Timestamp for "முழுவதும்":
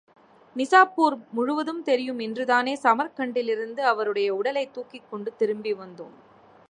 1.31-1.83